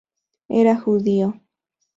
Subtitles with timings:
[0.49, 1.39] Era judío.